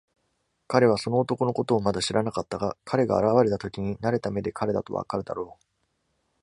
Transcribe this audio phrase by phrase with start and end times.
[0.67, 5.65] 彼はその男のことをまだ知らなかったが、彼が現れたときに慣れた目で彼だとわかるだろう。